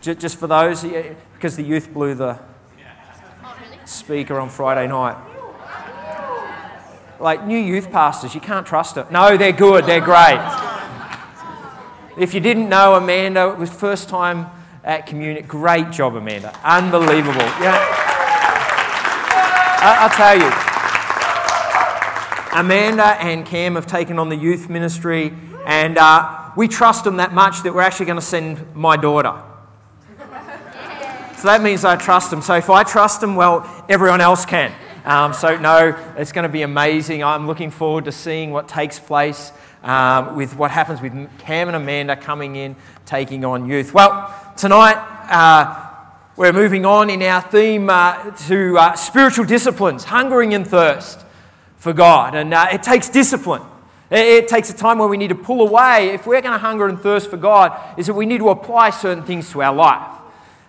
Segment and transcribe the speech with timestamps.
[0.00, 0.82] Just for those,
[1.34, 2.38] because the youth blew the
[3.84, 5.16] speaker on Friday night.
[7.18, 9.10] Like new youth pastors, you can't trust it.
[9.10, 10.40] No, they're good, they're great.
[12.16, 14.46] If you didn't know Amanda, it was first time
[14.84, 15.46] at communion.
[15.46, 16.58] Great job, Amanda.
[16.64, 17.40] Unbelievable.
[17.60, 17.76] Yeah.
[19.82, 20.50] I, will tell you,
[22.58, 25.32] Amanda and Cam have taken on the youth ministry,
[25.66, 29.42] and uh, we trust them that much that we're actually going to send my daughter.
[31.40, 32.42] So that means I trust them.
[32.42, 34.74] So if I trust them, well, everyone else can.
[35.06, 37.24] Um, so, no, it's going to be amazing.
[37.24, 39.50] I'm looking forward to seeing what takes place
[39.82, 42.76] um, with what happens with Cam and Amanda coming in,
[43.06, 43.94] taking on youth.
[43.94, 44.96] Well, tonight
[45.30, 45.88] uh,
[46.36, 51.24] we're moving on in our theme uh, to uh, spiritual disciplines, hungering and thirst
[51.78, 52.34] for God.
[52.34, 53.62] And uh, it takes discipline.
[54.10, 56.10] It, it takes a time where we need to pull away.
[56.10, 58.90] If we're going to hunger and thirst for God, is that we need to apply
[58.90, 60.19] certain things to our life.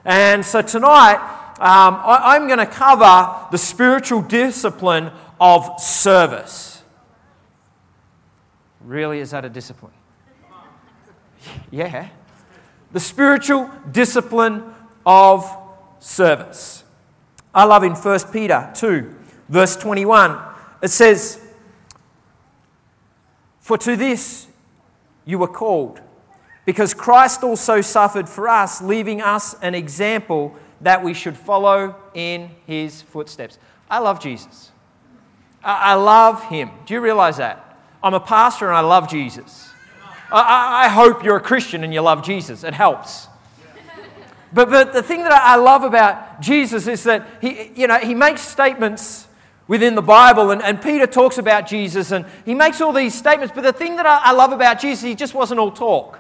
[0.04, 1.18] And so tonight,
[1.60, 6.82] um, I, I'm going to cover the spiritual discipline of service.
[8.84, 9.92] Really, is that a discipline?
[11.70, 12.10] Yeah.
[12.92, 14.64] The spiritual discipline
[15.06, 15.50] of
[16.00, 16.84] service.
[17.54, 19.16] I love in 1 Peter 2,
[19.50, 20.40] verse 21,
[20.82, 21.40] it says,
[23.60, 24.48] For to this
[25.26, 26.02] you were called
[26.66, 32.50] because Christ also suffered for us, leaving us an example that we should follow in
[32.66, 33.58] his footsteps.
[33.90, 34.72] I love Jesus.
[35.64, 36.72] I, love him.
[36.86, 37.78] Do you realize that?
[38.02, 39.70] I'm a pastor and I love Jesus.
[40.32, 42.64] I, I hope you're a Christian and you love Jesus.
[42.64, 43.28] It helps.
[44.54, 48.16] But, but the thing that I love about Jesus is that he, you know, he
[48.16, 49.28] makes statements
[49.68, 53.54] within the Bible, and, and Peter talks about Jesus, and he makes all these statements.
[53.56, 56.20] But the thing that I, I love about Jesus, he just wasn't all talk.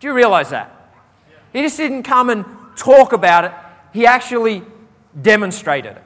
[0.00, 0.74] Do you realize that?
[1.52, 2.44] He just didn't come and
[2.76, 3.52] talk about it,
[3.92, 4.62] he actually
[5.20, 6.04] demonstrated it.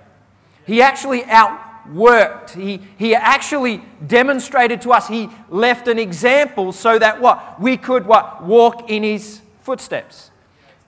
[0.67, 2.51] He actually outworked.
[2.51, 5.07] He, he actually demonstrated to us.
[5.07, 7.61] He left an example so that what?
[7.61, 8.43] We could what?
[8.43, 10.31] Walk in his footsteps.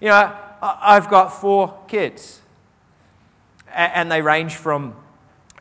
[0.01, 2.41] You know, I've got four kids,
[3.73, 4.95] and they range from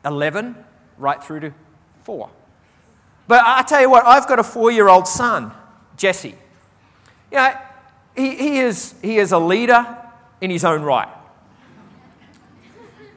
[0.05, 0.55] 11
[0.97, 1.53] right through to
[2.03, 2.29] four.
[3.27, 5.51] But I tell you what, I've got a four year old son,
[5.97, 6.35] Jesse.
[7.35, 7.57] You know,
[8.15, 9.85] he, he, is, he is a leader
[10.39, 11.09] in his own right.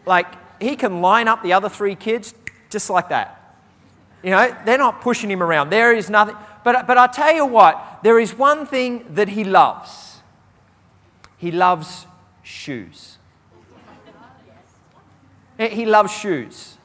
[0.05, 0.27] Like,
[0.61, 2.35] he can line up the other three kids
[2.69, 3.57] just like that.
[4.25, 5.71] You know, they're not pushing him around.
[5.71, 6.35] There is nothing.
[6.65, 10.17] But, but I tell you what, there is one thing that he loves.
[11.37, 12.05] He loves
[12.43, 13.19] shoes.
[15.59, 16.77] He loves shoes.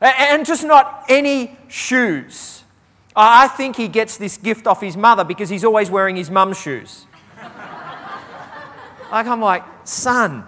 [0.00, 2.64] And just not any shoes.
[3.14, 6.60] I think he gets this gift off his mother because he's always wearing his mum's
[6.60, 7.06] shoes.
[9.10, 10.44] like, I'm like, son,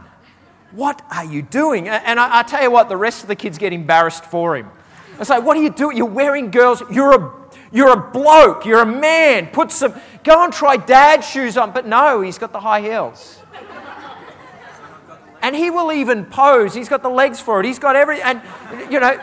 [0.70, 1.88] what are you doing?
[1.88, 4.70] And I, I, tell you what, the rest of the kids get embarrassed for him.
[5.18, 5.96] I say, what are you doing?
[5.96, 7.32] You're wearing girls, you're a,
[7.72, 9.48] you're a bloke, you're a man.
[9.48, 9.94] Put some,
[10.24, 11.72] go and try dad's shoes on.
[11.72, 13.38] But no, he's got the high heels.
[15.42, 16.74] and he will even pose.
[16.74, 17.66] He's got the legs for it.
[17.66, 18.40] He's got every, and
[18.90, 19.20] you know,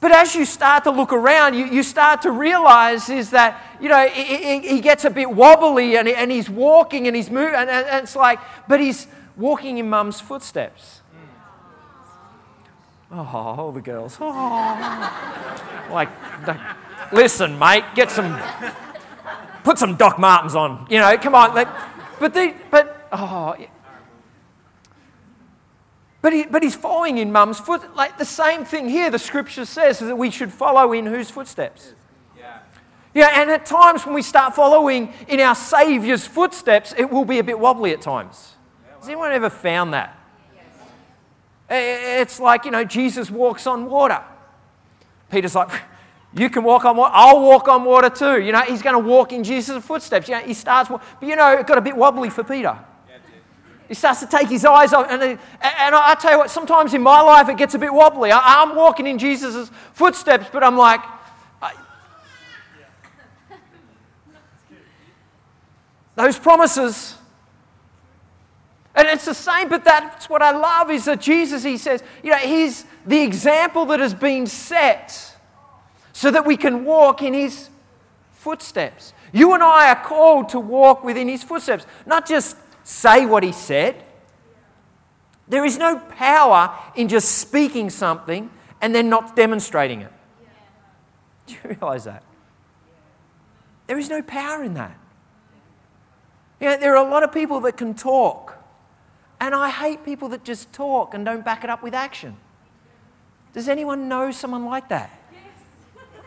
[0.00, 3.88] but as you start to look around, you, you start to realize is that, you
[3.90, 7.54] know, he, he gets a bit wobbly and, and he's walking and he's moving.
[7.54, 9.06] And, and it's like, but he's
[9.36, 11.02] walking in mum's footsteps.
[13.12, 14.16] Oh, all the girls.
[14.20, 15.88] Oh.
[15.90, 16.08] like,
[17.12, 18.40] listen, mate, get some,
[19.64, 20.86] put some Doc Martens on.
[20.88, 21.54] You know, come on.
[21.54, 21.68] Like,
[22.18, 23.54] but, the, but, oh,
[26.22, 27.96] but, he, but he's following in mum's foot.
[27.96, 31.94] Like the same thing here, the scripture says that we should follow in whose footsteps?
[32.36, 32.58] Yeah.
[33.14, 37.38] yeah, and at times when we start following in our Saviour's footsteps, it will be
[37.38, 38.54] a bit wobbly at times.
[38.98, 40.16] Has anyone ever found that?
[41.70, 44.22] It's like, you know, Jesus walks on water.
[45.30, 45.70] Peter's like,
[46.34, 47.12] you can walk on water.
[47.14, 48.40] I'll walk on water too.
[48.40, 50.28] You know, he's going to walk in Jesus' footsteps.
[50.28, 52.76] You know, he starts, but you know, it got a bit wobbly for Peter.
[53.90, 55.08] He starts to take his eyes off.
[55.10, 58.30] And, and I, tell you what, sometimes in my life it gets a bit wobbly.
[58.30, 61.00] I, am walking in Jesus' footsteps, but I'm like,
[61.60, 61.74] I,
[66.14, 67.16] those promises.
[68.94, 72.30] And it's the same, but that's what I love is that Jesus, he says, you
[72.30, 75.36] know, he's the example that has been set
[76.12, 77.68] so that we can walk in his
[78.34, 79.14] footsteps.
[79.32, 83.52] You and I are called to walk within his footsteps, not just say what he
[83.52, 84.04] said.
[85.48, 88.50] There is no power in just speaking something
[88.80, 90.12] and then not demonstrating it.
[91.46, 92.22] Do you realize that?
[93.86, 94.96] There is no power in that.
[96.60, 98.58] You know, there are a lot of people that can talk.
[99.40, 102.36] And I hate people that just talk and don't back it up with action.
[103.52, 105.10] Does anyone know someone like that?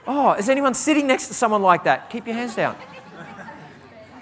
[0.06, 2.10] Oh, is anyone sitting next to someone like that?
[2.10, 2.76] Keep your hands down.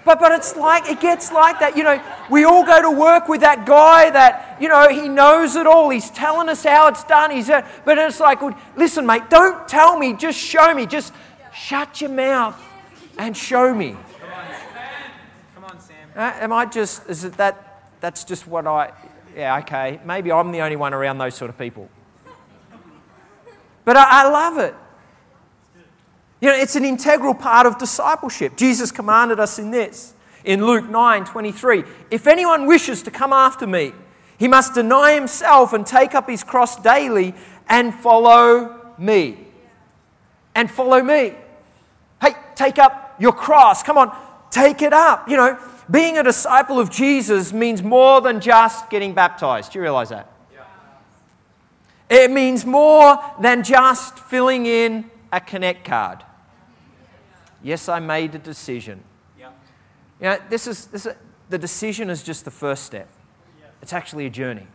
[0.04, 1.76] But, but it's like, it gets like that.
[1.76, 5.54] You know, we all go to work with that guy that, you know, he knows
[5.54, 5.90] it all.
[5.90, 7.30] He's telling us how it's done.
[7.30, 10.86] He's, uh, but it's like, well, listen, mate, don't tell me, just show me.
[10.86, 11.12] Just
[11.54, 12.60] shut your mouth
[13.18, 13.90] and show me.
[13.90, 14.46] Come on,
[15.54, 15.96] Come on Sam.
[16.16, 18.92] Uh, am I just, is it that, that's just what I,
[19.36, 20.00] yeah, okay.
[20.04, 21.88] Maybe I'm the only one around those sort of people.
[23.84, 24.74] But I, I love it.
[26.42, 28.56] You know, it's an integral part of discipleship.
[28.56, 30.12] Jesus commanded us in this
[30.44, 31.84] in Luke 9 23.
[32.10, 33.92] If anyone wishes to come after me,
[34.38, 37.32] he must deny himself and take up his cross daily
[37.68, 39.38] and follow me.
[40.56, 41.34] And follow me.
[42.20, 43.84] Hey, take up your cross.
[43.84, 44.12] Come on,
[44.50, 45.28] take it up.
[45.28, 45.58] You know,
[45.88, 49.72] being a disciple of Jesus means more than just getting baptized.
[49.72, 50.28] Do you realize that?
[50.52, 52.24] Yeah.
[52.24, 56.24] It means more than just filling in a connect card.
[57.62, 59.02] Yes, I made a decision.
[59.38, 59.50] Yeah.
[60.20, 61.14] You know, this is, this is,
[61.48, 63.08] the decision is just the first step.
[63.60, 63.66] Yeah.
[63.82, 64.66] It's actually a journey.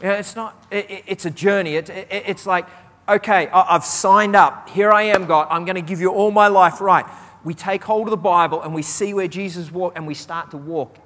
[0.00, 1.76] You know, it's not, it, it, it's a journey.
[1.76, 2.66] It, it's like,
[3.08, 4.68] okay, I've signed up.
[4.70, 5.46] Here I am, God.
[5.50, 7.06] I'm going to give you all my life right.
[7.44, 10.50] We take hold of the Bible and we see where Jesus walked and we start
[10.52, 10.98] to walk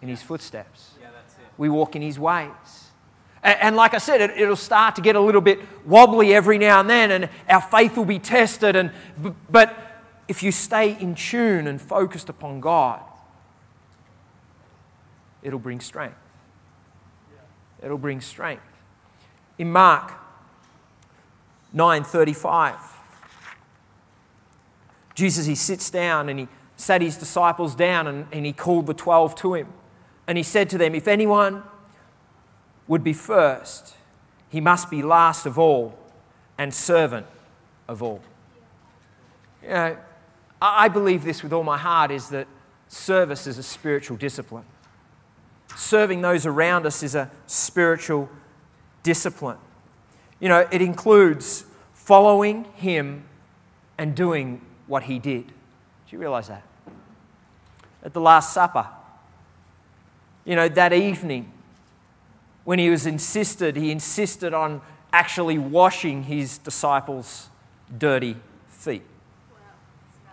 [0.00, 0.94] in his footsteps.
[1.00, 1.08] Yeah,
[1.58, 2.81] we walk in his ways.
[3.42, 6.78] And, like I said, it, it'll start to get a little bit wobbly every now
[6.78, 8.76] and then, and our faith will be tested.
[8.76, 8.92] And,
[9.50, 9.76] but
[10.28, 13.00] if you stay in tune and focused upon God,
[15.42, 16.16] it'll bring strength.
[17.82, 18.62] It'll bring strength.
[19.58, 20.12] In Mark
[21.74, 22.76] 9:35,
[25.14, 28.94] Jesus he sits down and he sat his disciples down and, and he called the
[28.94, 29.68] 12 to him.
[30.26, 31.64] And he said to them, If anyone
[32.88, 33.94] would be first,
[34.48, 35.98] he must be last of all
[36.58, 37.26] and servant
[37.88, 38.20] of all.
[39.62, 39.96] You know,
[40.60, 42.46] I believe this with all my heart is that
[42.88, 44.64] service is a spiritual discipline.
[45.76, 48.28] Serving those around us is a spiritual
[49.02, 49.58] discipline.
[50.40, 51.64] You know, it includes
[51.94, 53.24] following him
[53.96, 55.46] and doing what he did.
[55.46, 55.52] Do
[56.10, 56.62] you realize that?
[58.04, 58.86] At the Last Supper,
[60.44, 61.51] you know, that evening,
[62.64, 64.80] when he was insisted, he insisted on
[65.12, 67.48] actually washing his disciples'
[67.98, 68.36] dirty
[68.68, 69.02] feet.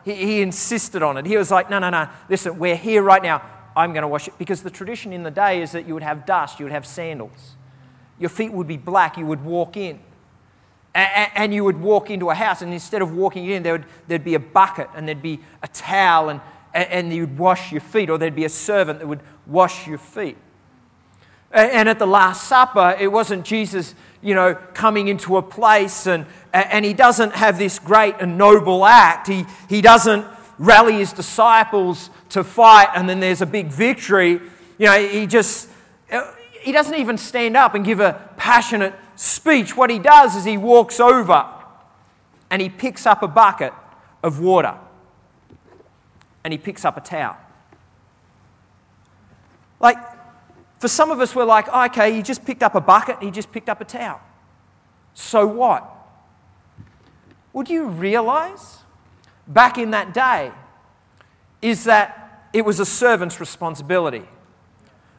[0.05, 1.25] He, he insisted on it.
[1.25, 3.41] He was like, no, no, no, listen, we're here right now.
[3.75, 4.37] I'm going to wash it.
[4.37, 6.85] Because the tradition in the day is that you would have dust, you would have
[6.85, 7.55] sandals.
[8.19, 9.99] Your feet would be black, you would walk in.
[10.95, 14.23] And you would walk into a house, and instead of walking in, there would there'd
[14.23, 16.41] be a bucket, and there'd be a towel, and,
[16.73, 20.35] and you'd wash your feet, or there'd be a servant that would wash your feet.
[21.51, 26.25] And at the Last Supper, it wasn't Jesus, you know, coming into a place and,
[26.53, 29.27] and he doesn't have this great and noble act.
[29.27, 30.25] He, he doesn't
[30.59, 34.41] rally his disciples to fight and then there's a big victory.
[34.77, 35.69] You know, he just,
[36.11, 36.31] uh,
[36.61, 39.75] he doesn't even stand up and give a passionate speech.
[39.75, 41.47] What he does is he walks over
[42.51, 43.73] and he picks up a bucket
[44.21, 44.77] of water
[46.43, 47.37] and he picks up a towel.
[49.79, 49.97] Like,
[50.79, 53.31] for some of us, we're like, oh, okay, he just picked up a bucket, he
[53.31, 54.21] just picked up a towel.
[55.13, 55.85] So what?
[57.51, 58.77] Would you realize
[59.47, 60.51] back in that day
[61.61, 64.23] is that it was a servant's responsibility?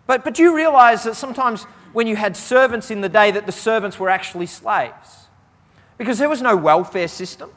[0.06, 3.46] But, but do you realize that sometimes when you had servants in the day, that
[3.46, 5.28] the servants were actually slaves?
[5.98, 7.50] Because there was no welfare system.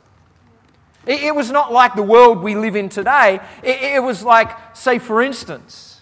[1.05, 3.39] It, it was not like the world we live in today.
[3.63, 5.92] It, it was like, say, for instance,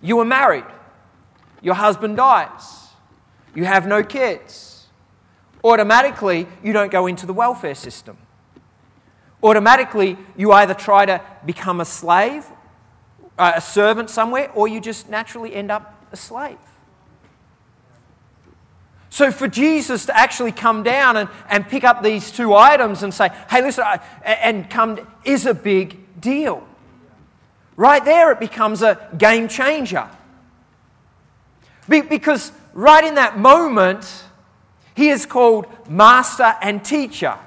[0.00, 0.64] you were married,
[1.62, 2.88] your husband dies,
[3.54, 4.86] you have no kids.
[5.64, 8.16] Automatically, you don't go into the welfare system.
[9.42, 12.46] Automatically, you either try to become a slave,
[13.38, 16.58] uh, a servant somewhere, or you just naturally end up a slave.
[19.10, 23.12] So, for Jesus to actually come down and, and pick up these two items and
[23.12, 23.84] say, hey, listen,
[24.22, 26.67] and come is a big deal.
[27.78, 30.10] Right there, it becomes a game changer.
[31.88, 34.24] because right in that moment,
[34.96, 37.38] he is called master and teacher.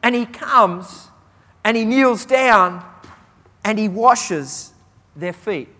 [0.00, 1.08] And he comes
[1.64, 2.84] and he kneels down
[3.64, 4.72] and he washes
[5.16, 5.70] their feet.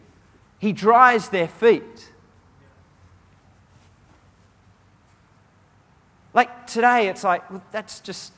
[0.58, 2.10] He dries their feet.
[6.34, 8.32] Like today, it's like, that's just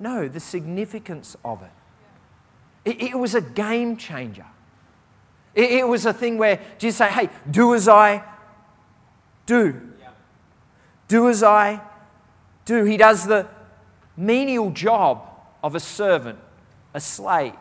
[0.00, 1.70] No, the significance of it.
[2.86, 4.46] It, it was a game changer.
[5.54, 8.24] It, it, was a thing where Jesus said, hey, do as I
[9.44, 9.78] do.
[11.06, 11.82] Do as I
[12.64, 12.84] do.
[12.84, 13.46] He does the
[14.16, 15.28] menial job
[15.62, 16.38] of a servant,
[16.94, 17.52] a slave.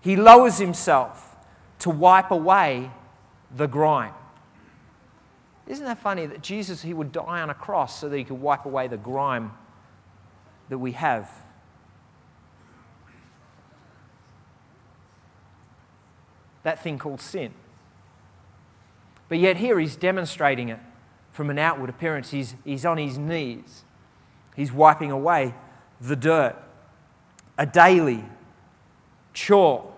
[0.00, 1.36] He lowers himself
[1.80, 2.90] to wipe away
[3.54, 4.14] the grime.
[5.66, 8.40] Isn't that funny that Jesus, he would die on a cross so that he could
[8.40, 9.52] wipe away the grime
[10.68, 11.30] that we have?
[16.62, 17.52] That thing called sin.
[19.28, 20.80] But yet, here he's demonstrating it
[21.32, 22.30] from an outward appearance.
[22.30, 23.84] He's, he's on his knees,
[24.56, 25.54] he's wiping away
[26.00, 26.56] the dirt.
[27.56, 28.24] A daily
[29.32, 29.92] chore.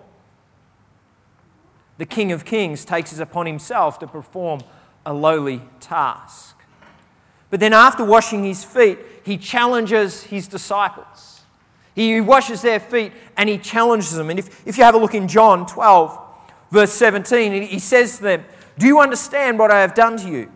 [1.98, 4.60] The King of Kings takes it upon himself to perform
[5.06, 6.55] a lowly task.
[7.50, 11.40] But then, after washing his feet, he challenges his disciples.
[11.94, 14.28] He washes their feet and he challenges them.
[14.28, 16.18] And if, if you have a look in John 12,
[16.70, 18.44] verse 17, he says to them,
[18.78, 20.52] Do you understand what I have done to you?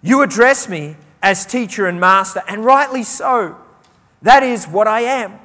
[0.00, 3.56] You address me as teacher and master, and rightly so.
[4.22, 5.40] That is what I am.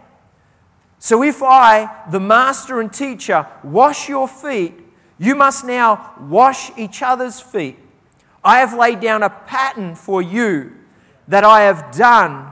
[1.00, 4.74] So if I, the master and teacher, wash your feet,
[5.18, 7.78] you must now wash each other's feet.
[8.44, 10.76] I have laid down a pattern for you
[11.28, 12.52] that I have done.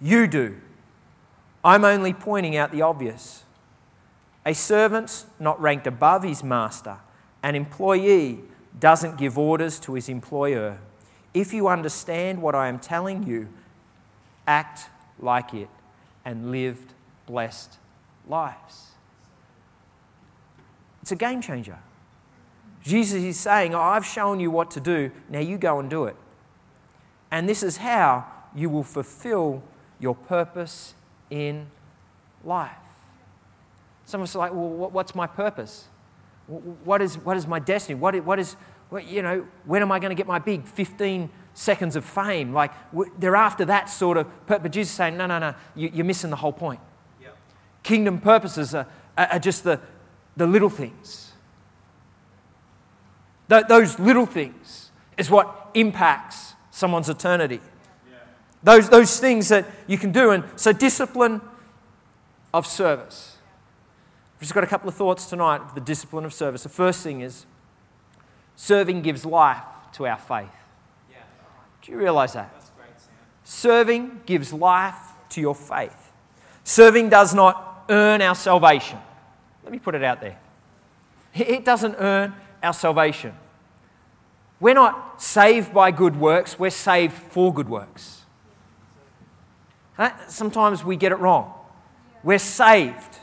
[0.00, 0.56] You do.
[1.64, 3.44] I'm only pointing out the obvious.
[4.44, 6.98] A servant not ranked above his master,
[7.42, 8.40] an employee
[8.78, 10.78] doesn't give orders to his employer.
[11.32, 13.48] If you understand what I am telling you,
[14.46, 15.68] act like it
[16.24, 16.78] and live
[17.26, 17.78] blessed
[18.28, 18.90] lives.
[21.02, 21.78] It's a game changer.
[22.84, 26.04] Jesus is saying, oh, I've shown you what to do, now you go and do
[26.04, 26.16] it.
[27.30, 29.62] And this is how you will fulfill
[29.98, 30.94] your purpose
[31.30, 31.66] in
[32.44, 32.70] life.
[34.04, 35.86] Some of us are like, well, what's my purpose?
[36.46, 37.98] What is, what is my destiny?
[37.98, 38.56] What is, what is
[38.90, 42.52] what, you know, when am I going to get my big 15 seconds of fame?
[42.52, 42.70] Like,
[43.18, 46.30] they're after that sort of, but Jesus is saying, no, no, no, you, are missing
[46.30, 46.80] the whole point.
[47.82, 48.86] Kingdom purposes are,
[49.16, 49.80] are just the,
[50.36, 51.33] the little things
[53.48, 57.60] Th- those little things is what impacts someone's eternity.
[58.10, 58.16] Yeah.
[58.62, 60.30] Those, those things that you can do.
[60.30, 61.40] And so, discipline
[62.52, 63.38] of service.
[64.36, 66.62] I've just got a couple of thoughts tonight of the discipline of service.
[66.62, 67.46] The first thing is
[68.56, 70.48] serving gives life to our faith.
[71.10, 71.18] Yeah.
[71.82, 72.52] Do you realize that?
[72.76, 72.88] Great,
[73.44, 74.96] serving gives life
[75.30, 76.12] to your faith.
[76.62, 78.98] Serving does not earn our salvation.
[79.62, 80.38] Let me put it out there.
[81.34, 83.34] It doesn't earn our salvation.
[84.58, 88.22] We're not saved by good works, we're saved for good works.
[90.28, 91.52] Sometimes we get it wrong.
[92.24, 93.18] We're saved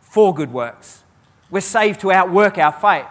[0.00, 1.02] for good works.
[1.50, 3.06] We're saved to outwork our faith.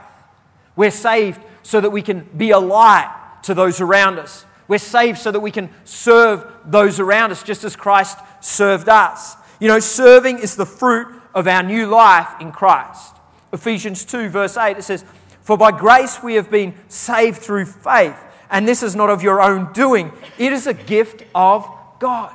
[0.76, 4.46] We're saved so that we can be a light to those around us.
[4.68, 9.36] We're saved so that we can serve those around us just as Christ served us.
[9.60, 13.16] You know, serving is the fruit of our new life in Christ.
[13.52, 15.06] Ephesians 2, verse 8, it says,
[15.44, 18.18] For by grace we have been saved through faith,
[18.50, 21.70] and this is not of your own doing, it is a gift of
[22.00, 22.34] God.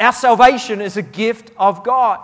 [0.00, 2.20] Our salvation is a gift of God.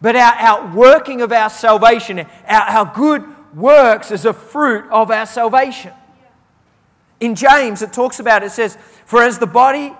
[0.00, 5.10] But our, our working of our salvation, our, our good works, is a fruit of
[5.10, 5.92] our salvation.
[7.18, 9.94] In James, it talks about it says, For as the body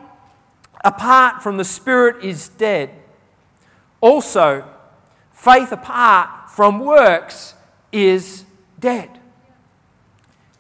[0.85, 2.91] apart from the spirit is dead,
[4.03, 4.69] also
[5.33, 7.55] faith apart from works
[7.91, 8.45] is
[8.79, 9.11] dead.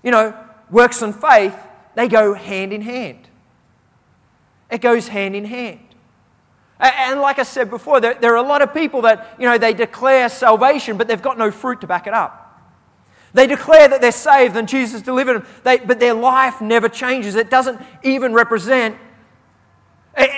[0.02, 0.34] You know,
[0.70, 1.56] works and faith,
[1.94, 3.28] they go hand in hand.
[4.70, 5.80] It goes hand in hand.
[6.78, 9.56] And like I said before, there, there, are a lot of people that, you know,
[9.56, 12.42] they declare salvation, but they've got no fruit to back it up.
[13.32, 17.34] They declare that they're saved and Jesus delivered them, they, but their life never changes.
[17.34, 18.96] It doesn't even represent.
[20.16, 20.30] It,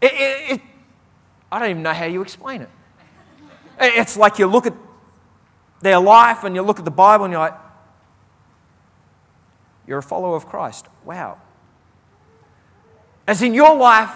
[0.00, 0.12] it,
[0.52, 0.60] it,
[1.52, 2.68] I don't even know how you explain it.
[3.80, 4.74] It's like you look at
[5.80, 7.54] their life and you look at the Bible and you're like,
[9.86, 10.86] you're a follower of Christ.
[11.04, 11.38] Wow.
[13.26, 14.14] As in, your life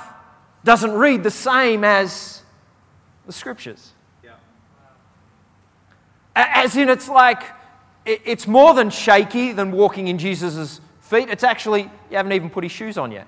[0.62, 2.42] doesn't read the same as
[3.26, 3.92] the scriptures.
[4.22, 4.32] Yeah.
[6.36, 7.42] As in, it's like,
[8.04, 11.28] it's more than shaky than walking in Jesus' feet.
[11.30, 13.26] It's actually, you haven't even put his shoes on yet.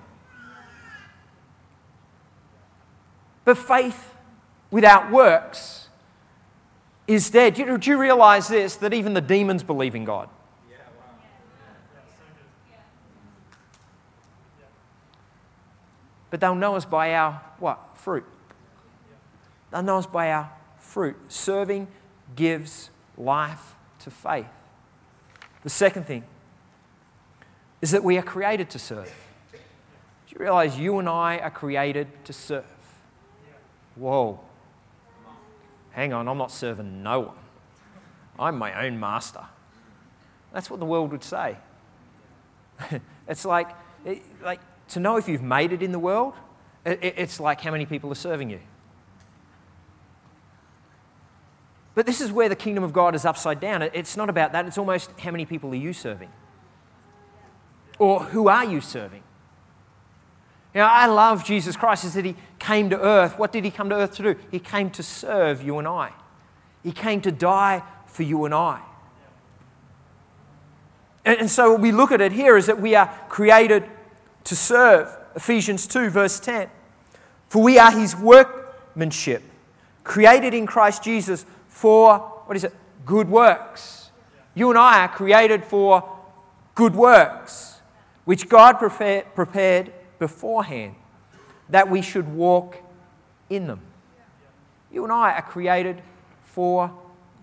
[3.43, 4.13] But faith
[4.69, 5.86] without works
[7.07, 7.55] is dead.
[7.55, 8.75] Do you, do you realize this?
[8.75, 10.29] That even the demons believe in God.
[16.29, 17.79] But they'll know us by our what?
[17.95, 18.25] Fruit.
[19.71, 21.15] They'll know us by our fruit.
[21.29, 21.87] Serving
[22.35, 24.45] gives life to faith.
[25.63, 26.23] The second thing
[27.81, 29.13] is that we are created to serve.
[29.51, 29.57] Do
[30.33, 32.65] you realize you and I are created to serve?
[33.95, 34.39] Whoa.
[35.97, 37.35] Hang on, I'm not serving no one.
[38.37, 39.43] I'm my own master.
[40.53, 41.57] That's what the world would say.
[43.27, 43.69] it's like,
[44.43, 46.35] like to know if you've made it in the world,
[46.85, 48.59] it's like how many people are serving you.
[51.95, 53.81] But this is where the kingdom of God is upside down.
[53.81, 56.29] It's not about that, it's almost how many people are you serving?
[57.97, 59.23] Or who are you serving?
[60.77, 63.39] Know, I love Jesus Christ is that he came to earth.
[63.39, 64.35] What did he come to earth to do?
[64.51, 66.13] He came to serve you and I.
[66.83, 68.81] He came to die for you and I.
[71.25, 73.89] And, and so we look at it here is that we are created
[74.43, 75.09] to serve.
[75.35, 76.69] Ephesians 2, verse 10.
[77.49, 79.41] For we are his workmanship,
[80.03, 82.73] created in Christ Jesus for, what is it?
[83.03, 84.11] Good works.
[84.53, 86.07] You and I are created for
[86.75, 87.81] good works,
[88.25, 90.95] which God prepared beforehand
[91.69, 92.77] that we should walk
[93.49, 93.81] in them.
[94.91, 96.01] You and I are created
[96.43, 96.91] for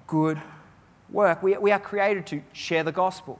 [0.06, 0.40] good
[1.10, 1.42] work.
[1.42, 3.38] We, we are created to share the gospel.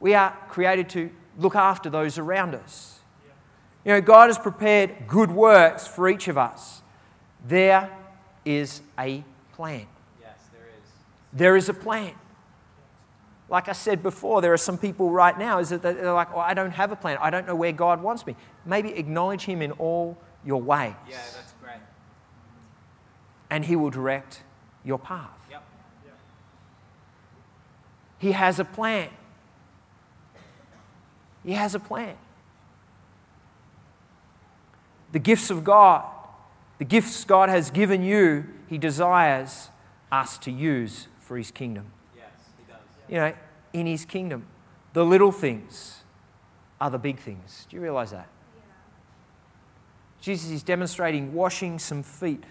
[0.00, 3.00] We are created to look after those around us.
[3.84, 6.82] You know, God has prepared good works for each of us.
[7.46, 7.88] There
[8.44, 9.22] is a
[9.54, 9.86] plan.
[10.20, 10.90] Yes, there is.
[11.32, 12.14] There is a plan.
[13.48, 16.40] Like I said before, there are some people right now is that they're like, "Oh,
[16.40, 17.16] I don't have a plan.
[17.20, 18.34] I don't know where God wants me."
[18.64, 20.94] Maybe acknowledge Him in all your ways.
[21.08, 21.80] Yeah, that's great.
[23.48, 24.42] And He will direct
[24.84, 25.30] your path.
[25.50, 25.62] Yep.
[28.18, 29.10] He has a plan.
[31.44, 32.16] He has a plan.
[35.12, 36.04] The gifts of God,
[36.78, 39.70] the gifts God has given you, He desires
[40.10, 41.92] us to use for His kingdom.
[43.08, 43.32] Yes, he does.
[43.32, 44.46] You know, in His kingdom,
[44.92, 46.04] the little things
[46.80, 47.66] are the big things.
[47.68, 48.28] Do you realize that?
[50.20, 52.42] Jesus is demonstrating washing some feet.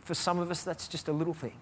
[0.00, 1.54] For some of us, that's just a little thing.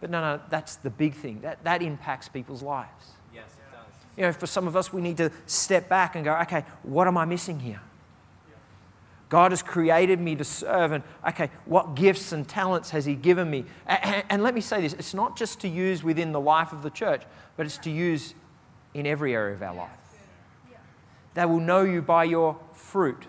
[0.00, 1.40] But no, no, that's the big thing.
[1.42, 3.12] That, that impacts people's lives.
[3.34, 3.94] Yes, it does.
[4.16, 7.06] You know, for some of us, we need to step back and go, okay, what
[7.06, 7.82] am I missing here?
[9.30, 13.48] God has created me to serve, and okay, what gifts and talents has He given
[13.48, 13.64] me?
[13.86, 16.82] And, and, let me say this it's not just to use within the life of
[16.82, 17.22] the church,
[17.56, 18.34] but it's to use
[18.92, 19.90] in every area of our life.
[21.34, 23.24] They will know you by your fruit,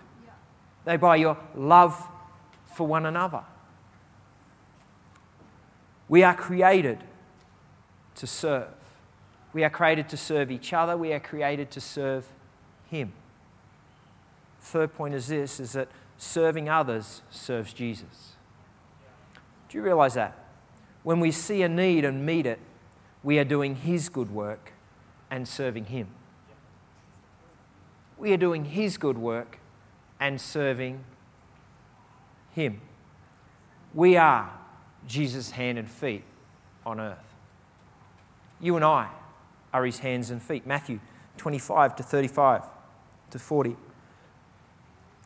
[0.84, 2.08] they by your love
[2.74, 3.44] for one another.
[6.08, 7.04] We are created
[8.16, 8.68] to serve.
[9.52, 10.96] We are created to serve each other.
[10.96, 12.26] We are created to serve
[12.90, 13.12] Him.
[14.62, 18.36] Third point is this is that serving others serves Jesus.
[19.68, 20.38] Do you realize that?
[21.02, 22.60] When we see a need and meet it,
[23.22, 24.72] we are doing His good work
[25.30, 26.08] and serving Him.
[28.16, 29.58] We are doing His good work
[30.20, 31.04] and serving
[32.52, 32.80] Him.
[33.92, 34.52] We are
[35.06, 36.22] Jesus' hand and feet
[36.86, 37.34] on earth.
[38.60, 39.10] You and I
[39.72, 40.66] are his hands and feet.
[40.66, 41.00] Matthew
[41.36, 42.62] 25 to 35
[43.30, 43.76] to 40.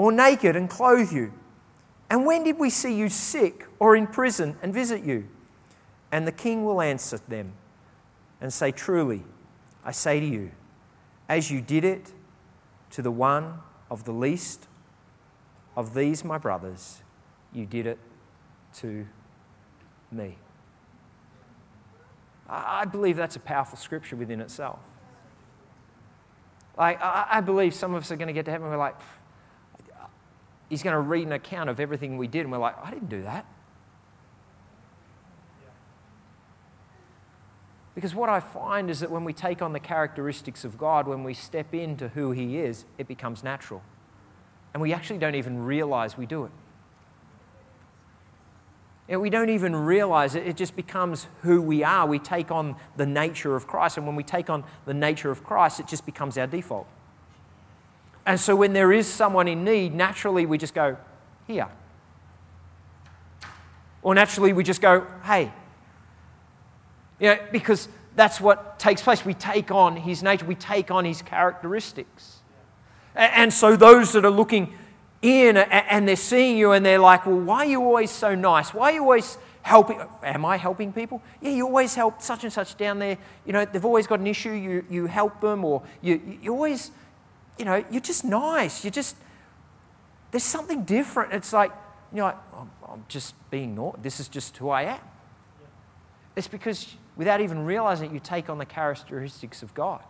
[0.00, 1.30] or naked and clothe you?
[2.08, 5.28] And when did we see you sick or in prison and visit you?
[6.10, 7.52] And the king will answer them
[8.40, 9.24] and say, Truly,
[9.84, 10.52] I say to you,
[11.28, 12.12] as you did it
[12.92, 13.58] to the one
[13.90, 14.68] of the least
[15.76, 17.02] of these my brothers,
[17.52, 17.98] you did it
[18.76, 19.06] to
[20.10, 20.38] me.
[22.48, 24.78] I believe that's a powerful scripture within itself.
[26.78, 28.96] Like, I believe some of us are going to get to heaven and we're like,
[30.70, 33.10] he's going to read an account of everything we did, and we're like, I didn't
[33.10, 33.44] do that.
[37.94, 41.24] Because what I find is that when we take on the characteristics of God, when
[41.24, 43.82] we step into who He is, it becomes natural.
[44.72, 46.52] And we actually don't even realize we do it
[49.08, 50.46] And we don't even realize it.
[50.46, 52.06] It just becomes who we are.
[52.06, 53.96] We take on the nature of Christ.
[53.98, 56.86] And when we take on the nature of Christ, it just becomes our default.
[58.30, 60.96] And so when there is someone in need, naturally we just go,
[61.48, 61.68] here.
[64.02, 65.52] Or naturally, we just go, hey.
[67.18, 69.24] You know, because that's what takes place.
[69.24, 72.36] We take on his nature, we take on his characteristics.
[73.16, 74.74] And so, those that are looking
[75.22, 78.72] in and they're seeing you and they're like, well, why are you always so nice?
[78.72, 80.00] Why are you always helping?
[80.22, 81.20] Am I helping people?
[81.40, 83.18] Yeah, you always help such and such down there.
[83.44, 86.92] You know, they've always got an issue, you, you help them, or you, you always,
[87.60, 88.82] you know, you're just nice.
[88.82, 89.16] You're just,
[90.30, 91.34] there's something different.
[91.34, 91.70] It's like,
[92.10, 94.00] you know, I'm, I'm just being normal.
[94.02, 95.00] This is just who I am.
[96.34, 100.02] It's because without even realizing it, you take on the characteristics of God.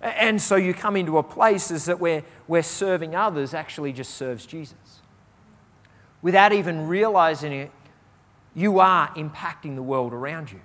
[0.00, 4.14] And so you come into a place is that where, where serving others actually just
[4.14, 5.02] serves Jesus.
[6.22, 7.70] Without even realizing it,
[8.54, 10.60] you are impacting the world around you.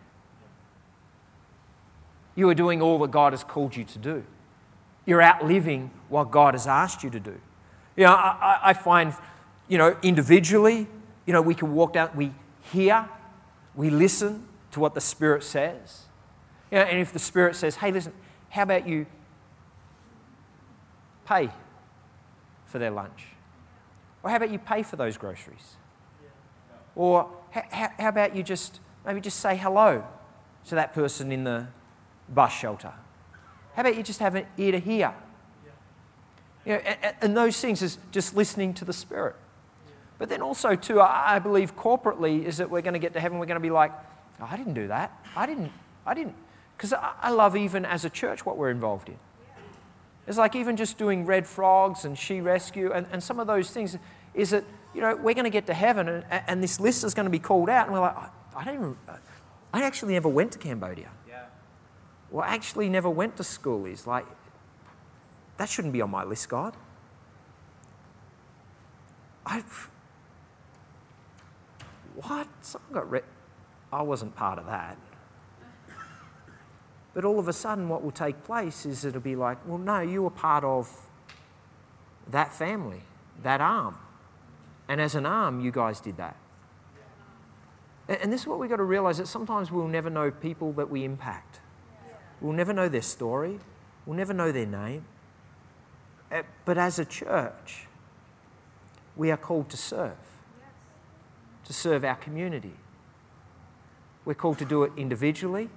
[2.33, 4.23] You are doing all that God has called you to do.
[5.05, 7.39] You're outliving what God has asked you to do.
[7.95, 9.13] You know, I, I find,
[9.67, 10.87] you know, individually,
[11.25, 12.33] you know, we can walk down, we
[12.71, 13.07] hear,
[13.75, 16.03] we listen to what the Spirit says.
[16.71, 18.13] You know, and if the Spirit says, hey, listen,
[18.49, 19.05] how about you
[21.25, 21.49] pay
[22.65, 23.27] for their lunch?
[24.23, 25.75] Or how about you pay for those groceries?
[26.95, 30.03] Or how, how, about you just maybe just say hello
[30.67, 31.67] to that person in the
[32.29, 32.93] bus shelter?
[33.75, 35.13] How about you just have an ear to hear?
[36.65, 39.35] You know, and, and those things is just listening to the Spirit.
[40.17, 43.39] But then also, too, I believe corporately is that we're going to get to heaven,
[43.39, 43.91] we're going to be like,
[44.39, 45.11] oh, I didn't do that.
[45.35, 45.71] I didn't,
[46.05, 46.35] I didn't.
[46.77, 49.17] Because I love even as a church what we're involved in.
[50.27, 53.71] It's like even just doing red frogs and she rescue and, and some of those
[53.71, 53.97] things
[54.33, 57.13] is that, you know, we're going to get to heaven and, and this list is
[57.13, 58.97] going to be called out and we're like, I, I don't even,
[59.73, 61.09] I actually never went to Cambodia.
[62.33, 64.07] Well, actually never went to schoolies.
[64.07, 64.25] Like,
[65.57, 66.75] that shouldn't be on my list, God.
[69.45, 69.91] I've
[72.15, 72.47] what?
[72.61, 73.23] Someone got red.
[73.91, 74.97] I wasn't part of that.
[77.13, 79.99] But all of a sudden, what will take place is it'll be like, well, no,
[79.99, 80.89] you were part of
[82.31, 83.01] that family,
[83.43, 83.95] that arm.
[84.87, 86.35] And as an arm, you guys did that.
[88.07, 90.89] And this is what we've got to realize that sometimes we'll never know people that
[90.89, 91.52] we impact.
[92.43, 93.57] We'll never know their story,
[94.05, 95.05] we'll never know their name.
[96.29, 97.87] Uh, but as a church,
[99.15, 100.17] we are called to serve,
[101.63, 102.73] to serve our community.
[104.25, 105.69] We're called to do it individually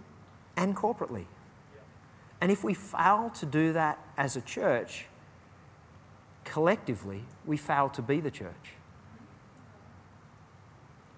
[0.57, 1.27] and corporately.
[2.41, 5.07] And if we fail to do that as a church,
[6.45, 8.75] collectively, we fail to be the church.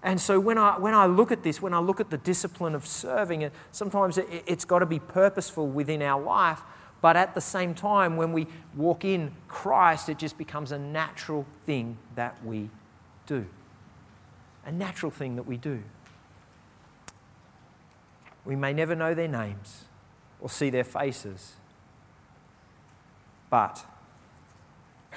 [0.01, 2.73] And so when I, when I look at this, when I look at the discipline
[2.73, 6.61] of serving, sometimes it, it's got to be purposeful within our life.
[7.01, 11.45] But at the same time, when we walk in Christ, it just becomes a natural
[11.65, 12.69] thing that we
[13.25, 13.45] do.
[14.65, 15.81] A natural thing that we do.
[18.45, 19.85] We may never know their names
[20.39, 21.53] or see their faces,
[23.49, 23.85] but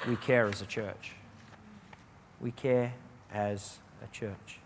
[0.09, 1.13] we care as a church.
[2.41, 2.95] We care
[3.33, 4.59] as a church.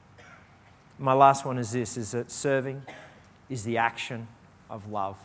[0.99, 2.83] My last one is this is that serving
[3.51, 4.29] is the action
[4.71, 5.19] of love.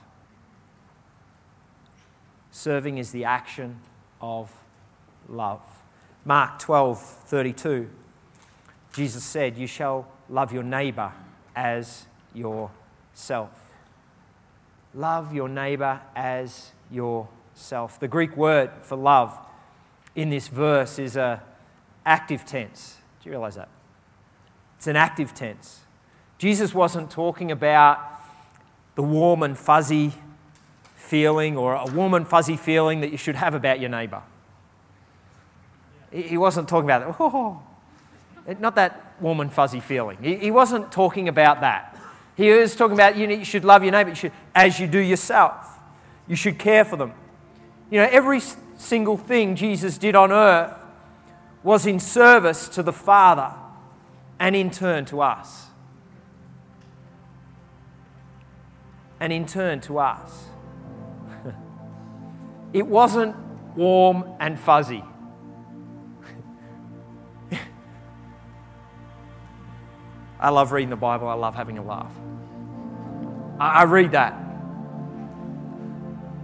[2.52, 3.80] Serving is the action
[4.20, 4.52] of
[5.30, 5.62] love.
[6.26, 7.90] Mark 12, 32.
[8.94, 11.14] Jesus said, You shall love your neighbor
[11.56, 13.50] as yourself.
[14.94, 17.98] Love your neighbor as yourself.
[18.00, 19.38] The Greek word for love
[20.16, 21.42] in this verse is a
[22.06, 22.98] active tense.
[23.24, 23.70] Do you realize that?
[24.82, 25.82] It's an active tense.
[26.40, 28.00] Jesus wasn't talking about
[28.96, 30.12] the warm and fuzzy
[30.96, 34.24] feeling or a warm and fuzzy feeling that you should have about your neighbor.
[36.12, 37.16] He wasn't talking about that.
[37.20, 37.62] Oh,
[38.60, 40.18] not that warm and fuzzy feeling.
[40.18, 41.96] He wasn't talking about that.
[42.36, 44.16] He was talking about you should love your neighbor
[44.56, 45.78] as you do yourself.
[46.28, 47.14] You should care for them.
[47.92, 48.42] You know, every
[48.80, 50.76] single thing Jesus did on earth
[51.62, 53.54] was in service to the Father
[54.42, 55.68] and in turn to us.
[59.20, 60.46] And in turn to us.
[62.74, 63.36] it wasn't
[63.76, 65.04] warm and fuzzy.
[70.40, 72.12] I love reading the Bible, I love having a laugh.
[73.60, 74.34] I, I read that.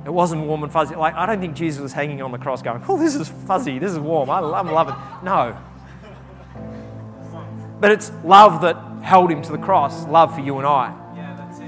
[0.06, 0.94] It wasn't warm and fuzzy.
[0.94, 3.80] Like, I don't think Jesus was hanging on the cross going, oh, this is fuzzy,
[3.80, 5.24] this is warm, I, I'm loving it.
[5.24, 5.58] No.
[7.80, 10.94] But it's love that held him to the cross, love for you and I.
[11.16, 11.66] Yeah, that's it.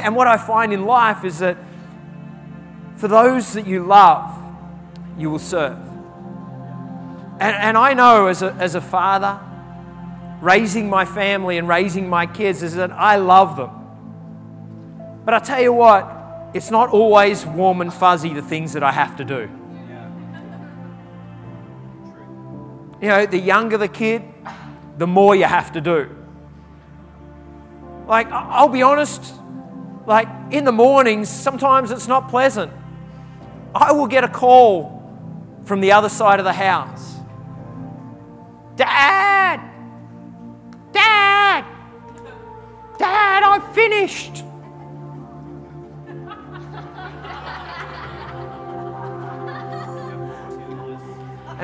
[0.04, 1.56] And what I find in life is that
[2.96, 4.36] for those that you love,
[5.16, 5.78] you will serve.
[7.40, 9.40] And, and I know as a, as a father,
[10.40, 13.70] raising my family and raising my kids is that I love them.
[15.24, 16.14] But I tell you what,
[16.54, 19.50] it's not always warm and fuzzy the things that I have to do.
[23.00, 24.22] You know, the younger the kid,
[24.96, 26.14] the more you have to do.
[28.06, 29.34] Like, I'll be honest,
[30.06, 32.72] like in the mornings, sometimes it's not pleasant.
[33.74, 34.98] I will get a call
[35.64, 37.18] from the other side of the house
[38.78, 39.60] Dad!
[40.92, 41.64] Dad!
[42.96, 44.44] Dad, I'm finished!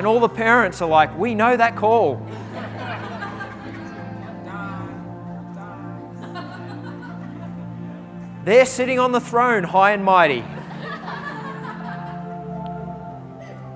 [0.05, 2.17] And all the parents are like, We know that call.
[8.43, 10.45] They're sitting on the throne, high and mighty.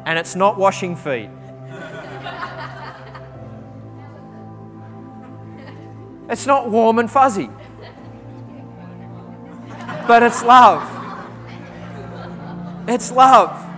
[0.06, 1.32] And it's not washing feet.
[6.30, 7.50] It's not warm and fuzzy.
[10.08, 10.88] But it's love.
[12.88, 13.69] It's love.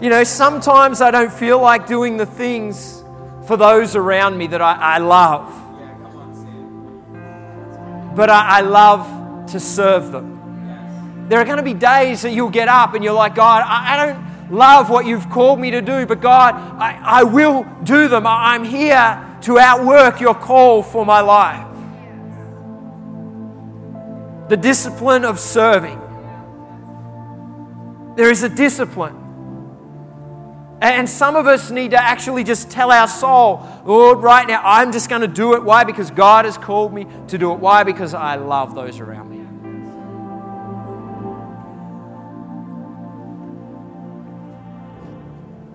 [0.00, 3.04] You know, sometimes I don't feel like doing the things
[3.46, 5.52] for those around me that I, I love.
[8.16, 11.26] But I, I love to serve them.
[11.28, 13.94] There are going to be days that you'll get up and you're like, God, I,
[13.94, 18.08] I don't love what you've called me to do, but God, I, I will do
[18.08, 18.26] them.
[18.26, 21.66] I, I'm here to outwork your call for my life.
[24.48, 26.00] The discipline of serving.
[28.16, 29.29] There is a discipline.
[30.82, 34.92] And some of us need to actually just tell our soul, Lord, right now, I'm
[34.92, 35.62] just going to do it.
[35.62, 35.84] Why?
[35.84, 37.58] Because God has called me to do it.
[37.58, 37.84] Why?
[37.84, 39.40] Because I love those around me.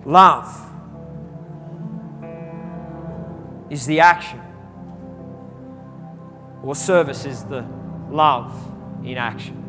[0.04, 0.62] Love
[3.70, 4.40] is the action,
[6.62, 7.66] or service is the
[8.08, 8.54] love
[9.04, 9.64] in action.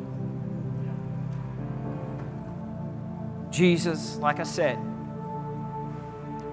[3.50, 4.78] Jesus, like I said,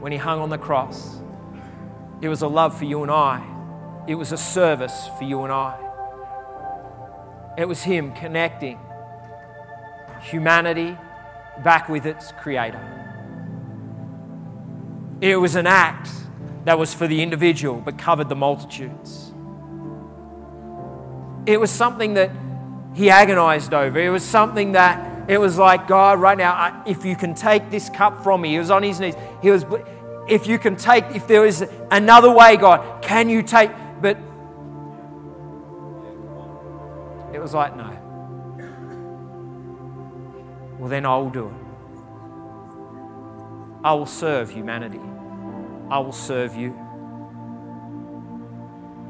[0.05, 1.17] when he hung on the cross,
[2.21, 3.43] it was a love for you and I,
[4.07, 5.79] it was a service for you and I.
[7.57, 8.79] It was him connecting
[10.21, 10.99] humanity
[11.63, 12.83] back with its creator.
[15.23, 16.11] It was an act
[16.67, 19.33] that was for the individual but covered the multitudes.
[21.47, 22.31] It was something that
[22.93, 23.99] he agonized over.
[23.99, 27.89] It was something that it was like, God, right now, if you can take this
[27.89, 29.15] cup from me, he was on his knees.
[29.41, 29.65] He was,
[30.29, 34.17] if you can take, if there is another way, God, can you take, but
[37.33, 37.91] it was like, no.
[40.79, 41.55] Well, then I will do it.
[43.85, 45.01] I will serve humanity.
[45.91, 46.79] I will serve you.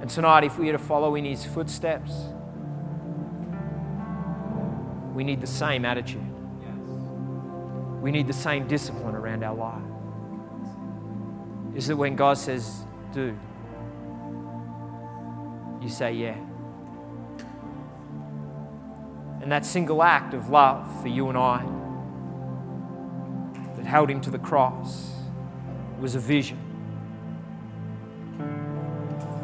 [0.00, 2.12] And tonight, if we are to follow in his footsteps,
[5.14, 6.20] we need the same attitude.
[8.03, 9.94] We need the same discipline around our life.
[11.75, 13.37] Is that when God says, do,
[15.81, 16.37] you say, yeah.
[19.43, 21.63] And that single act of love for you and I
[23.77, 25.13] that held him to the cross
[26.01, 26.59] was a vision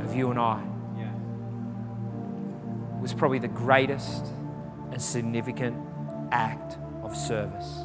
[0.02, 0.62] of you and I.
[3.00, 4.26] It was probably the greatest
[4.92, 5.74] and significant
[6.32, 7.84] act of service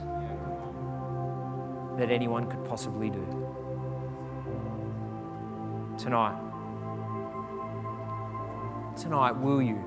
[1.98, 3.45] that anyone could possibly do.
[5.98, 6.38] Tonight,
[8.98, 9.82] tonight, will you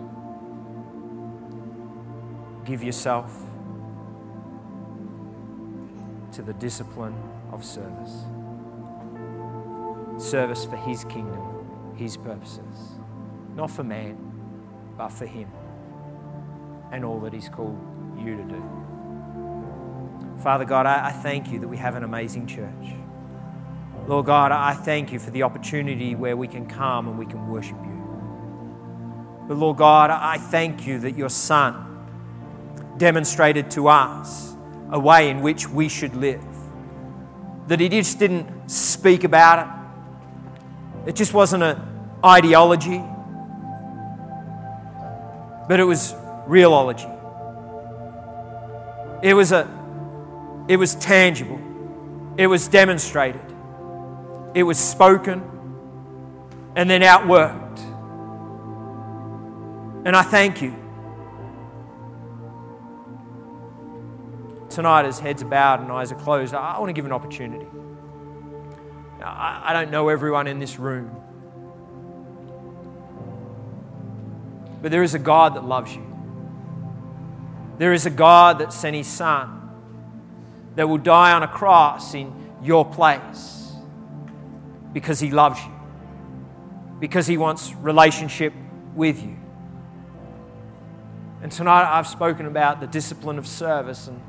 [2.65, 3.31] give yourself
[6.33, 7.15] to the discipline
[7.53, 8.25] of service?
[10.17, 12.99] Service for His kingdom, His purposes,
[13.55, 14.17] not for man,
[14.97, 15.51] but for Him
[16.91, 17.79] and all that He's called
[18.19, 18.63] you to do.
[20.43, 22.95] Father God, I, thank you that we have an amazing church.
[24.09, 27.47] Lord God, I thank you for the opportunity where we can come and we can
[27.47, 27.99] worship you.
[29.47, 32.07] But Lord God, I thank you that your Son
[32.97, 34.57] demonstrated to us
[34.91, 36.43] a way in which we should live.
[37.67, 41.79] That he just didn't speak about it, it just wasn't an
[42.25, 43.03] ideology,
[45.69, 46.15] but it was
[46.47, 47.15] realology.
[49.23, 49.69] It was, a,
[50.67, 51.61] it was tangible,
[52.39, 53.43] it was demonstrated,
[54.55, 55.43] it was spoken,
[56.75, 57.79] and then outworked.
[60.05, 60.75] And I thank you
[64.71, 67.67] tonight, as heads are bowed and eyes are closed, I, want to give an opportunity.
[69.21, 71.11] I don't know everyone in this room,
[74.81, 76.07] but there is a God that loves you.
[77.79, 79.71] There is a God that sent his son
[80.77, 82.33] that will die on a cross in
[82.63, 83.58] your place
[84.93, 85.73] because he loves you,
[87.01, 88.53] because he wants relationship
[88.95, 89.37] with you.
[91.43, 94.21] And tonight I've spoken about the discipline of service and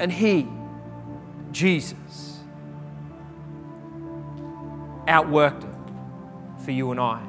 [0.00, 0.48] and he
[1.52, 2.40] Jesus
[5.06, 7.22] outworked it for you and I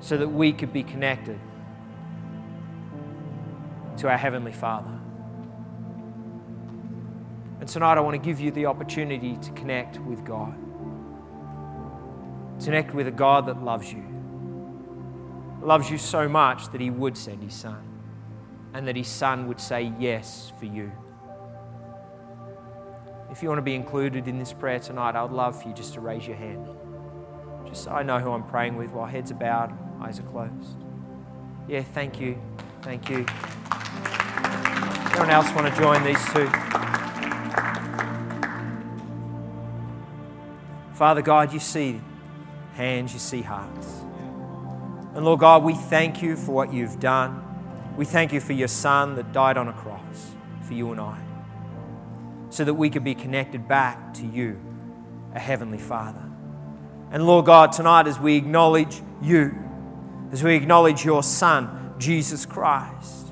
[0.00, 1.38] so that we could be connected
[3.98, 4.97] to our Heavenly Father.
[7.68, 10.54] And tonight I want to give you the opportunity to connect with God,
[12.64, 14.02] connect with a God that loves you,
[15.62, 17.86] loves you so much that He would send His Son,
[18.72, 20.90] and that His Son would say yes for you.
[23.30, 25.74] If you want to be included in this prayer tonight, I would love for you
[25.74, 26.66] just to raise your hand.
[27.66, 30.78] Just so I know who I'm praying with while heads are bowed, eyes are closed.
[31.68, 32.40] Yeah, thank you.
[32.80, 33.26] Thank you.
[35.10, 36.50] Anyone else want to join these two?
[40.98, 42.00] Father God, you see
[42.74, 43.86] hands, you see hearts.
[45.14, 47.40] And Lord God, we thank you for what you've done.
[47.96, 50.32] We thank you for your Son that died on a cross
[50.62, 51.20] for you and I,
[52.50, 54.60] so that we could be connected back to you,
[55.36, 56.24] a Heavenly Father.
[57.12, 59.54] And Lord God, tonight as we acknowledge you,
[60.32, 63.28] as we acknowledge your Son, Jesus Christ,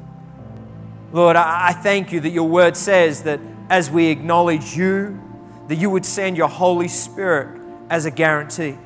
[1.11, 5.21] Lord, I thank you that your word says that as we acknowledge you,
[5.69, 8.77] that you would send your Holy Spirit as a guarantee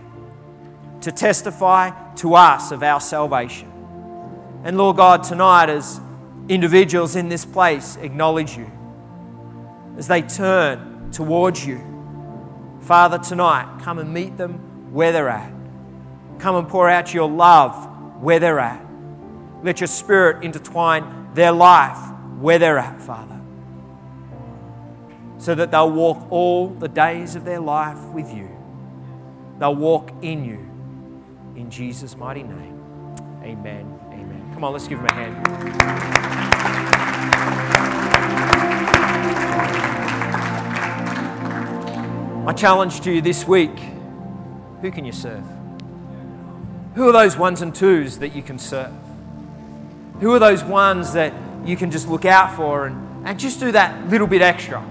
[1.03, 3.71] to testify to us of our salvation.
[4.65, 6.01] And Lord God, tonight, as
[6.49, 8.71] individuals in this place acknowledge you,
[9.97, 11.81] as they turn towards you,
[12.83, 15.53] Father, tonight, come and meet them where they're at.
[16.39, 18.85] Come and pour out your love where they're at.
[19.63, 21.99] Let your spirit intertwine their life
[22.39, 23.40] where they're at, Father,
[25.41, 28.51] so that they'll walk all the days of their life with you.
[29.59, 30.59] They'll walk in you.
[31.57, 32.79] In Jesus' mighty name.
[33.43, 33.99] Amen.
[34.13, 34.51] Amen.
[34.53, 35.37] Come on, let's give him a hand.
[42.45, 43.79] My challenge to you this week
[44.83, 45.45] who can you serve?
[46.95, 48.93] Who are those ones and twos that you can serve?
[50.21, 51.33] Who are those ones that
[51.65, 54.83] you can just look out for and, and just do that little bit extra?